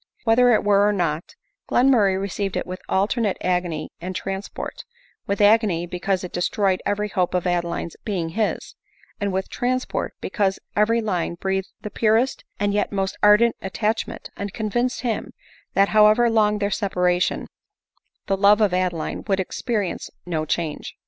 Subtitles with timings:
[0.23, 1.35] Whether it were so or not,
[1.69, 4.83] Glenmurray received it with alternate agony and trans port;
[5.27, 8.73] with agony, because it destroyed every hope of Adeline's being his—
[9.21, 14.53] and with transport, because every line breathed the purest and yet most ardent attachment, and
[14.55, 15.33] convinced him,
[15.75, 17.45] that however long their separation,
[18.25, 20.95] the love of Adeline would experience no change.